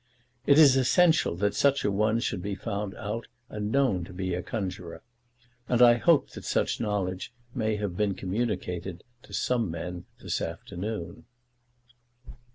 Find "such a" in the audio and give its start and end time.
1.53-1.91